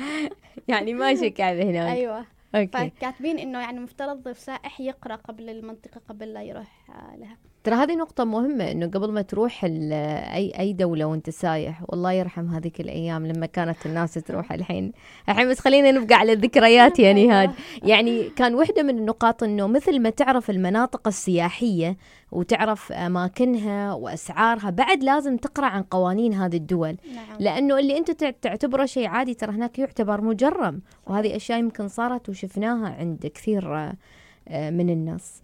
يعني 0.68 0.94
ماشي 0.94 1.30
كعب 1.30 1.58
هناك. 1.58 1.96
أيوة. 1.96 2.26
أوكي. 2.56 2.90
فكاتبين 2.90 3.40
إنه 3.40 3.60
يعني 3.60 3.80
مفترض 3.80 4.30
سائح 4.30 4.82
يقرأ 4.82 5.16
قبل 5.16 5.50
المنطقة 5.50 6.02
قبل 6.10 6.34
لا 6.34 6.44
يروح. 6.44 6.79
لها 7.18 7.38
ترى 7.64 7.76
هذه 7.76 7.96
نقطة 7.96 8.24
مهمة 8.24 8.72
إنه 8.72 8.88
قبل 8.88 9.12
ما 9.12 9.22
تروح 9.22 9.64
أي 9.64 10.54
أي 10.60 10.74
دولة 10.74 11.06
وأنت 11.06 11.30
سايح 11.30 11.84
والله 11.88 12.12
يرحم 12.12 12.48
هذيك 12.48 12.82
الأيام 12.82 13.28
لما 13.28 13.46
كانت 13.46 13.86
الناس 13.86 14.14
تروح 14.14 14.52
الحين. 14.52 14.92
الحين 15.30 15.50
بس 15.50 15.60
خلينا 15.60 15.92
نبقى 15.92 16.16
على 16.16 16.34
الذكريات 16.34 17.00
يعني 17.00 17.28
نهاد. 17.28 17.52
يعني 17.84 18.30
كان 18.30 18.56
وحدة 18.56 18.84
من 18.84 18.98
النقاط 18.98 19.44
إنه 19.44 19.68
مثل 19.68 20.00
ما 20.00 20.10
تعرف 20.10 20.50
المناطق 20.50 21.08
السياحية 21.08 21.98
وتعرف 22.32 22.92
أماكنها 22.92 23.94
وأسعارها 23.94 24.70
بعد 24.70 25.04
لازم 25.04 25.38
تقرأ 25.38 25.66
عن 25.66 25.84
قوانين 25.84 26.34
هذه 26.34 26.58
الدول. 26.58 26.98
نعم. 27.16 27.38
لأنه 27.40 27.80
اللي 27.80 27.98
أنت 27.98 28.12
تعتبره 28.42 28.86
شيء 28.86 29.08
عادي 29.08 29.34
ترى 29.34 29.52
هناك 29.52 29.80
يعتبر 29.80 30.22
مجرم. 30.22 30.82
وهذه 31.08 31.36
أشياء 31.36 31.60
يمكن 31.60 31.88
صارت 31.88 32.30
وشفناها 32.30 32.96
عند 33.00 33.32
كثير 33.36 33.76
آه، 34.48 34.70
من 34.70 34.90
الناس. 34.90 35.42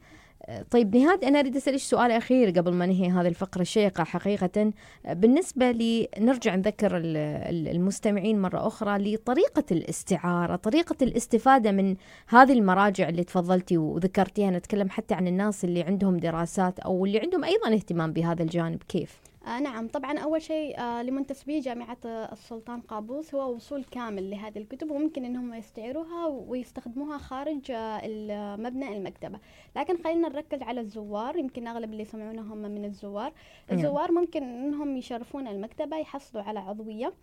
طيب 0.72 0.96
نهاد 0.96 1.24
أنا 1.24 1.40
أريد 1.40 1.56
أسألك 1.56 1.78
سؤال 1.78 2.12
أخير 2.12 2.50
قبل 2.50 2.74
ما 2.74 2.86
ننهي 2.86 3.10
هذه 3.10 3.28
الفقرة 3.28 3.62
الشيقة 3.62 4.04
حقيقة. 4.04 4.72
بالنسبة 5.10 5.72
لي 5.72 6.08
نرجع 6.20 6.56
نذكر 6.56 6.92
المستمعين 6.96 8.42
مرة 8.42 8.68
أخرى 8.68 9.14
لطريقة 9.14 9.64
الاستعارة 9.72 10.56
طريقة 10.56 10.96
الاستفادة 11.02 11.72
من 11.72 11.96
هذه 12.28 12.54
المراجع 12.54 13.10
اللي 13.10 13.24
تفضلتي 13.24 13.78
وذكرتيها. 13.78 14.52
نتكلم 14.52 14.90
حتى 14.90 15.14
عن 15.14 15.28
الناس 15.28 15.66
اللي 15.66 15.84
عندهم 15.84 16.18
دراسات 16.18 16.80
أو 16.80 17.06
اللي 17.06 17.20
عندهم 17.20 17.44
أيضا 17.44 17.74
اهتمام 17.74 18.14
بهذا 18.14 18.44
الجانب. 18.44 18.84
كيف؟ 18.88 19.25
آه 19.46 19.60
نعم 19.60 19.88
طبعا 19.88 20.20
أول 20.20 20.42
شيء 20.42 20.80
آه 20.80 21.04
لمنتسبي 21.04 21.60
جامعة 21.60 21.98
السلطان 22.06 22.82
قابوس 22.82 23.36
هو 23.36 23.54
وصول 23.56 23.84
كامل 23.84 24.30
لهذه 24.30 24.58
الكتب 24.58 24.92
وممكن 24.92 25.26
أنهم 25.26 25.54
يستعيروها 25.54 26.26
ويستخدموها 26.26 27.18
خارج 27.18 27.72
آه 27.72 28.56
مبنى 28.56 28.98
المكتبة. 28.98 29.40
لكن 29.76 29.98
خلينا 30.04 30.30
نركز 30.30 30.62
على 30.62 30.82
الزوار 30.82 31.38
يمكن 31.38 31.68
أغلب 31.68 31.92
اللي 31.92 32.02
يسمعونا 32.02 32.42
هم 32.42 32.58
من 32.58 32.86
الزوار. 32.86 33.34
نعم. 33.70 33.80
الزوار 33.80 34.12
ممكن 34.12 34.44
أنهم 34.44 34.98
يشرفون 34.98 35.48
المكتبة 35.48 35.98
يحصلوا 35.98 36.44
على 36.44 36.60
عضوية. 36.60 37.14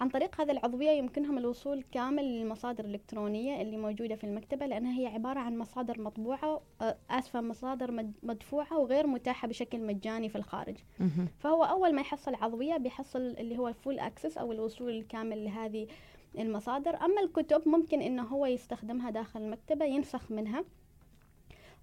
عن 0.00 0.08
طريق 0.08 0.40
هذه 0.40 0.50
العضوية 0.50 0.90
يمكنهم 0.90 1.38
الوصول 1.38 1.84
كامل 1.92 2.24
للمصادر 2.24 2.84
الإلكترونية 2.84 3.62
اللي 3.62 3.76
موجودة 3.76 4.14
في 4.16 4.24
المكتبة 4.24 4.66
لأنها 4.66 4.98
هي 5.00 5.06
عبارة 5.06 5.40
عن 5.40 5.58
مصادر 5.58 6.00
مطبوعة 6.00 6.60
آه، 6.80 6.96
آسفة 7.10 7.40
مصادر 7.40 8.10
مدفوعة 8.22 8.78
وغير 8.78 9.06
متاحة 9.06 9.48
بشكل 9.48 9.80
مجاني 9.80 10.28
في 10.28 10.36
الخارج. 10.38 10.76
فهو 11.38 11.64
أول 11.64 11.94
ما 11.94 12.00
يحصل 12.00 12.34
عضوية 12.34 12.76
بيحصل 12.76 13.20
اللي 13.20 13.58
هو 13.58 13.68
الفول 13.68 13.98
أكسس 13.98 14.38
أو 14.38 14.52
الوصول 14.52 14.90
الكامل 14.90 15.44
لهذه 15.44 15.86
المصادر. 16.38 16.96
أما 16.96 17.20
الكتب 17.22 17.68
ممكن 17.68 18.02
إنه 18.02 18.22
هو 18.22 18.46
يستخدمها 18.46 19.10
داخل 19.10 19.40
المكتبة 19.40 19.84
ينسخ 19.84 20.30
منها. 20.30 20.64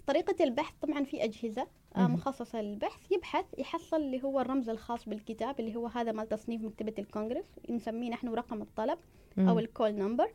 طريقة 0.07 0.43
البحث 0.43 0.74
طبعا 0.81 1.03
في 1.03 1.24
أجهزة 1.24 1.67
آه، 1.95 2.07
مخصصة 2.07 2.62
للبحث 2.62 3.12
يبحث 3.12 3.45
يحصل 3.57 3.97
اللي 3.97 4.24
هو 4.24 4.39
الرمز 4.41 4.69
الخاص 4.69 5.09
بالكتاب 5.09 5.59
اللي 5.59 5.75
هو 5.75 5.88
هذا 5.88 6.12
مال 6.12 6.29
تصنيف 6.29 6.62
مكتبة 6.62 6.93
الكونغرس 7.00 7.45
نسميه 7.69 8.09
نحن 8.09 8.27
رقم 8.27 8.62
الطلب 8.62 8.97
أو 9.50 9.59
ال 9.60 9.66
call 9.66 9.91
number. 9.91 10.27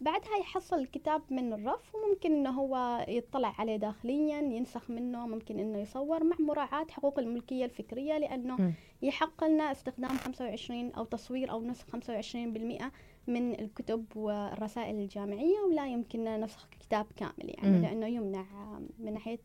بعدها 0.00 0.36
يحصل 0.40 0.78
الكتاب 0.78 1.22
من 1.30 1.52
الرف 1.52 1.94
وممكن 1.94 2.32
إنه 2.32 2.50
هو 2.50 3.04
يطلع 3.08 3.54
عليه 3.58 3.76
داخليا 3.76 4.38
ينسخ 4.38 4.90
منه 4.90 5.26
ممكن 5.26 5.58
إنه 5.58 5.78
يصور 5.78 6.24
مع 6.24 6.36
مراعاة 6.38 6.86
حقوق 6.90 7.18
الملكية 7.18 7.64
الفكرية 7.64 8.18
لأنه 8.18 8.56
يحق 9.02 9.44
لنا 9.44 9.72
استخدام 9.72 10.10
25 10.18 10.92
أو 10.92 11.04
تصوير 11.04 11.50
أو 11.50 11.62
نسخ 11.62 11.86
25% 11.96 12.84
من 13.26 13.60
الكتب 13.60 14.04
والرسائل 14.16 14.94
الجامعية 14.94 15.58
ولا 15.70 15.86
يمكننا 15.86 16.36
نسخ 16.36 16.68
كتاب 16.80 17.06
كامل 17.16 17.54
يعني 17.58 17.78
لأنه 17.78 18.06
يمنع 18.06 18.44
من 18.98 19.12
ناحية 19.12 19.38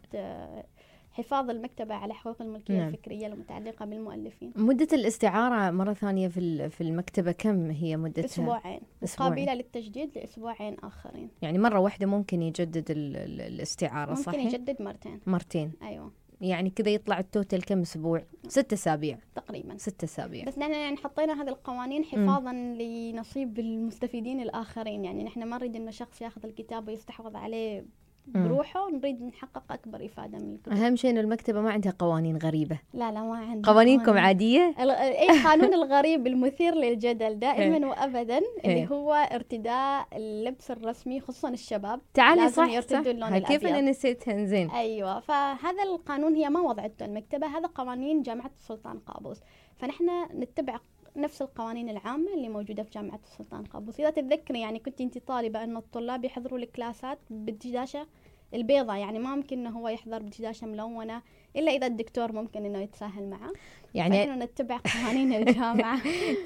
حفاظ 1.11 1.49
المكتبة 1.49 1.95
على 1.95 2.13
حقوق 2.13 2.41
الملكية 2.41 2.73
نعم. 2.77 2.87
الفكرية 2.87 3.27
المتعلقة 3.27 3.85
بالمؤلفين. 3.85 4.53
مدة 4.55 4.87
الاستعارة 4.93 5.71
مرة 5.71 5.93
ثانية 5.93 6.27
في 6.27 6.69
في 6.69 6.81
المكتبة 6.81 7.31
كم 7.31 7.69
هي 7.69 7.97
مدتها؟ 7.97 8.25
أسبوعين. 8.25 8.81
قابلة 9.17 9.53
للتجديد 9.53 10.17
لأسبوعين 10.17 10.77
آخرين. 10.83 11.29
يعني 11.41 11.57
مرة 11.57 11.79
واحدة 11.79 12.05
ممكن 12.05 12.41
يجدد 12.41 12.85
الاستعارة 12.89 14.09
ممكن 14.09 14.21
صحيح؟ 14.23 14.43
ممكن 14.43 14.55
يجدد 14.55 14.81
مرتين. 14.81 15.19
مرتين. 15.27 15.71
أيوة. 15.81 16.11
يعني 16.41 16.69
كذا 16.69 16.89
يطلع 16.89 17.19
التوتل 17.19 17.61
كم 17.61 17.81
أسبوع؟ 17.81 18.23
ست 18.47 18.73
أسابيع 18.73 19.17
تقريبا 19.35 19.77
ست 19.77 20.03
أسابيع 20.03 20.45
بس 20.45 20.57
نحن 20.57 20.71
يعني 20.71 20.97
حطينا 20.97 21.41
هذه 21.41 21.49
القوانين 21.49 22.03
حفاظا 22.03 22.51
م. 22.51 22.73
لنصيب 22.73 23.59
المستفيدين 23.59 24.41
الآخرين 24.41 25.05
يعني 25.05 25.23
نحن 25.23 25.43
ما 25.43 25.57
نريد 25.57 25.75
إنه 25.75 25.91
شخص 25.91 26.21
ياخذ 26.21 26.45
الكتاب 26.45 26.87
ويستحوذ 26.87 27.37
عليه 27.37 27.85
بروحه 28.35 28.89
نريد 28.89 29.23
نحقق 29.23 29.71
أكبر 29.71 30.05
إفادة 30.05 30.37
من 30.37 30.53
الكتب. 30.53 30.71
أهم 30.71 30.95
شيء 30.95 31.11
انه 31.11 31.19
المكتبة 31.19 31.61
ما 31.61 31.71
عندها 31.71 31.93
قوانين 31.99 32.37
غريبة. 32.37 32.79
لا 32.93 33.11
لا 33.11 33.23
ما 33.23 33.37
عندها 33.37 33.73
قوانينكم 33.73 34.05
قوانين. 34.05 34.23
عادية؟ 34.23 34.75
أي 34.79 35.43
قانون 35.43 35.73
الغريب 35.73 36.27
المثير 36.27 36.75
للجدل 36.75 37.39
دائما 37.39 37.77
إيه. 37.77 37.85
وابدا 37.85 38.37
اللي 38.37 38.75
إيه. 38.75 38.87
هو 38.87 39.13
ارتداء 39.13 40.07
اللبس 40.13 40.71
الرسمي 40.71 41.19
خصوصا 41.19 41.49
الشباب. 41.49 42.01
تعالي 42.13 42.49
صح, 42.49 42.79
صح. 42.79 43.01
كيف 43.37 43.65
أنا 43.65 43.81
نسيتها 43.81 44.45
زين 44.45 44.69
أيوه 44.69 45.19
فهذا 45.19 45.83
القانون 45.83 46.35
هي 46.35 46.49
ما 46.49 46.59
وضعته 46.59 47.05
المكتبة 47.05 47.47
هذا 47.47 47.67
قوانين 47.75 48.21
جامعة 48.21 48.51
السلطان 48.59 48.99
قابوس. 48.99 49.39
فنحن 49.77 50.09
نتبع 50.35 50.79
نفس 51.15 51.41
القوانين 51.41 51.89
العامة 51.89 52.33
اللي 52.33 52.49
موجودة 52.49 52.83
في 52.83 52.89
جامعة 52.89 53.19
السلطان 53.23 53.63
قابوس. 53.63 53.99
إذا 53.99 54.09
تتذكري 54.09 54.61
يعني 54.61 54.79
كنت 54.79 55.01
أنت 55.01 55.17
طالبة 55.17 55.63
أن 55.63 55.77
الطلاب 55.77 56.25
يحضروا 56.25 56.59
الكلاسات 56.59 57.19
بالدشاشة 57.29 58.07
البيضة 58.53 58.95
يعني 58.95 59.19
ما 59.19 59.35
ممكن 59.35 59.59
إنه 59.59 59.69
هو 59.79 59.87
يحضر 59.89 60.19
بدشاشة 60.19 60.67
ملونة 60.67 61.21
إلا 61.55 61.71
إذا 61.71 61.87
الدكتور 61.87 62.31
ممكن 62.31 62.65
إنه 62.65 62.79
يتساهل 62.81 63.29
معه. 63.29 63.51
يعني 63.93 64.25
نحن 64.25 64.41
نتبع 64.43 64.77
قوانين 64.77 65.33
الجامعة. 65.47 65.97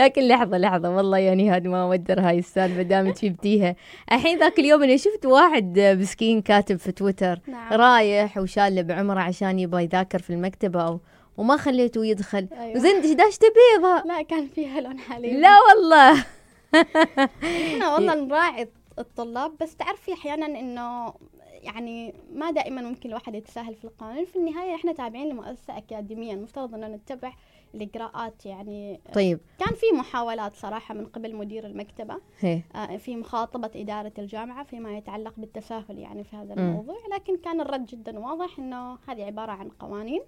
لكن 0.02 0.28
لحظة 0.28 0.58
لحظة 0.58 0.96
والله 0.96 1.18
يعني 1.18 1.52
هذه 1.52 1.68
ما 1.68 1.84
أودر 1.84 2.20
هاي 2.20 2.40
السالفة 2.40 2.82
دامك 2.82 3.26
جبتيها. 3.26 3.76
الحين 4.12 4.40
ذاك 4.40 4.60
اليوم 4.60 4.84
أنا 4.84 4.98
شفت 4.98 5.26
واحد 5.26 5.80
مسكين 5.80 6.42
كاتب 6.42 6.76
في 6.76 6.92
تويتر 6.92 7.40
نعم. 7.48 7.74
رايح 7.74 8.38
وشال 8.38 8.84
بعمره 8.84 9.20
عشان 9.20 9.60
يبغى 9.60 9.84
يذاكر 9.84 10.20
في 10.20 10.30
المكتبة 10.30 10.82
أو 10.88 11.00
وما 11.38 11.58
خليته 11.58 12.06
يدخل. 12.06 12.48
أيوة. 12.52 12.76
وزين 12.76 13.02
دشداشته 13.02 13.48
بيضة. 13.48 14.04
لا 14.06 14.22
كان 14.22 14.48
فيها 14.48 14.82
لون 14.82 15.00
حليب. 15.00 15.34
لا 15.40 15.58
والله. 15.62 16.26
إحنا 17.68 17.94
والله 17.94 18.14
نراعي 18.26 18.68
الطلاب 19.00 19.52
بس 19.62 19.76
تعرفي 19.76 20.14
أحيانا 20.14 20.46
إنه 20.46 21.14
يعني 21.66 22.14
ما 22.34 22.52
دائما 22.52 22.82
ممكن 22.82 23.10
الواحد 23.10 23.36
يتساهل 23.36 23.76
في 23.76 23.86
القانون. 23.86 24.26
في 24.26 24.36
النهاية 24.36 24.76
إحنا 24.76 24.94
تابعين 24.94 25.30
لمؤسسة 25.30 25.78
أكاديمية 25.78 26.34
المفترض 26.34 26.74
أن 26.74 26.92
نتبع 26.92 27.34
الإجراءات 27.76 28.46
يعني. 28.46 29.00
طيب. 29.14 29.40
كان 29.60 29.76
في 29.76 29.86
محاولات 29.98 30.56
صراحة 30.56 30.94
من 30.94 31.06
قبل 31.06 31.36
مدير 31.36 31.66
المكتبة 31.66 32.16
هي. 32.40 32.62
آه 32.76 32.98
في 32.98 33.16
مخاطبة 33.16 33.72
إدارة 33.76 34.14
الجامعة 34.18 34.64
فيما 34.64 34.98
يتعلق 34.98 35.34
بالتساهل 35.38 36.00
يعني 36.00 36.24
في 36.24 36.36
هذا 36.36 36.54
الموضوع. 36.54 36.98
لكن 37.16 37.38
كان 37.38 37.62
الرد 37.62 37.86
جدا 37.86 38.20
واضح 38.20 38.60
أنه 38.60 38.98
هذه 39.08 39.24
عبارة 39.24 39.52
عن 39.52 39.70
قوانين 39.70 40.22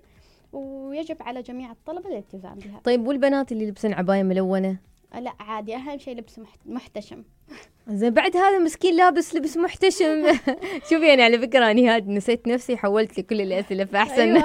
ويجب 0.53 1.17
على 1.21 1.41
جميع 1.41 1.71
الطلبة 1.71 2.09
الالتزام 2.09 2.55
بها. 2.55 2.79
طيب 2.83 3.07
والبنات 3.07 3.51
اللي 3.51 3.63
يلبسن 3.63 3.93
عباية 3.93 4.23
ملونة؟ 4.23 4.77
لا 5.19 5.33
عادي 5.39 5.75
أهم 5.75 5.97
شيء 5.97 6.17
لبس 6.17 6.41
محتشم. 6.65 7.23
زين 7.89 8.09
بعد 8.13 8.37
هذا 8.37 8.59
مسكين 8.59 8.95
لابس 8.95 9.35
لبس 9.35 9.57
محتشم. 9.57 10.23
شوفي 10.89 11.07
يعني 11.07 11.23
على 11.23 11.39
فكرة 11.39 11.71
اني 11.71 11.89
هاد 11.89 12.07
نسيت 12.07 12.47
نفسي 12.47 12.77
حولت 12.77 13.19
لكل 13.19 13.41
الأسئلة 13.41 13.85
فأحسن. 13.85 14.21
أيوة. 14.21 14.43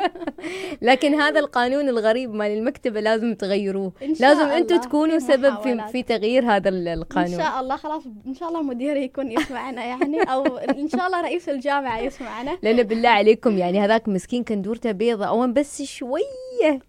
لكن 0.82 1.14
هذا 1.14 1.40
القانون 1.40 1.88
الغريب 1.88 2.34
مال 2.34 2.50
المكتبة 2.50 3.00
لازم 3.00 3.34
تغيروه. 3.34 3.92
لازم 4.20 4.46
أنتم 4.46 4.76
تكونوا 4.76 5.18
سبب 5.18 5.60
في 5.62 5.88
في 5.92 6.02
تغيير 6.02 6.50
هذا 6.50 6.68
القانون 6.68 7.32
إن 7.32 7.38
شاء 7.38 7.60
الله 7.60 7.76
خلاص 7.76 8.02
إن 8.26 8.34
شاء 8.34 8.48
الله 8.48 8.62
مدير 8.62 8.96
يكون 8.96 9.32
يسمعنا 9.32 9.84
يعني 9.84 10.22
أو 10.22 10.56
إن 10.56 10.88
شاء 10.88 11.06
الله 11.06 11.20
رئيس 11.20 11.48
الجامعة 11.48 11.98
يسمعنا. 11.98 12.58
لأن 12.62 12.82
بالله 12.82 13.08
عليكم 13.08 13.58
يعني 13.58 13.80
هذاك 13.80 14.08
مسكين 14.08 14.44
كان 14.44 14.62
دورته 14.62 14.92
بيضة. 14.92 15.26
أو 15.26 15.46
بس 15.46 15.82
شوية. 15.82 16.80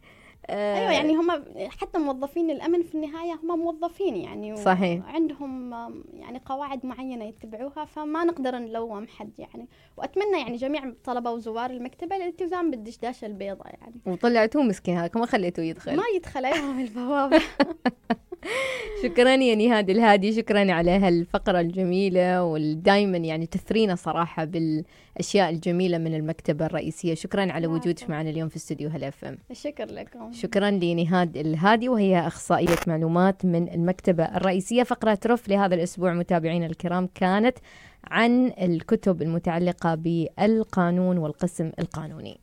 أيوه 0.50 0.92
يعني 0.92 1.16
هم 1.16 1.44
حتى 1.70 2.00
موظفين 2.00 2.50
الأمن 2.50 2.84
في 2.84 2.96
النهاية 2.96 3.40
هم 3.44 3.60
موظفين 3.60 4.16
يعني 4.16 4.56
صحيح. 4.56 5.06
عندهم 5.06 5.74
يعني 6.14 6.42
قواعد 6.46 6.86
معينة 6.86 7.26
يتبعوها 7.26 7.86
فما 7.86 8.24
نقدر 8.24 8.56
نلوم 8.56 9.08
حد 9.08 9.32
يعني. 9.40 9.68
وأتمنى 9.98 10.40
يعني 10.40 10.56
جميع 10.56 10.94
طلبة 11.04 11.32
وزوار 11.32 11.70
المكتبة 11.70 12.16
الالتزام 12.16 12.72
بالدشداشه 12.72 13.26
البيضاء 13.26 13.76
يعني. 13.82 13.96
وطلعتوه 14.06 14.64
مسكين 14.64 14.98
هذاك 14.98 15.18
ما 15.18 15.26
خليتوه 15.26 15.66
يدخل. 15.66 15.96
ما 15.96 16.04
يدخل 16.16 16.46
أيوه 16.46 16.72
من 16.72 16.84
البوابه 16.84 17.42
شكرا 19.04 19.36
يا 19.36 19.56
نهاد 19.56 19.90
الهادي 19.90 20.34
شكرا 20.34 20.72
على 20.72 20.92
هالفقرة 20.92 21.60
الجميلة 21.60 22.44
والدايما 22.44 23.18
يعني 23.18 23.46
تثرينا 23.46 23.96
صراحة 23.96 24.46
بالأشياء 24.46 25.50
الجميلة 25.50 25.98
من 25.98 26.16
المكتبة 26.16 26.66
الرئيسية. 26.66 27.14
شكرا 27.14 27.52
على 27.52 27.68
وجودك 27.68 28.10
معنا 28.10 28.30
اليوم 28.30 28.50
في 28.50 28.56
استوديو 28.56 28.90
هلا 28.90 29.08
اف 29.08 29.26
ام. 29.26 29.38
شكرا 29.54 29.86
لكم. 29.86 30.32
شكرا 30.32 30.72
لنهاد 30.72 31.38
الهادي 31.38 31.90
وهي 31.90 32.28
أخصائية 32.28 32.78
معلومات 32.88 33.46
من 33.46 33.70
المكتبة 33.74 34.24
الرئيسية. 34.24 34.84
فقرة 34.84 35.20
رف 35.26 35.50
لهذا 35.50 35.76
الأسبوع 35.76 36.14
متابعينا 36.14 36.66
الكرام 36.66 37.10
كانت 37.16 37.58
عن 38.04 38.52
الكتب 38.62 39.22
المتعلقة 39.22 39.96
بالقانون 39.96 41.18
والقسم 41.18 41.72
القانوني. 41.80 42.40